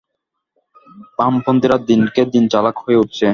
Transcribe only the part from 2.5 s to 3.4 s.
চালাক হয়ে উঠছে।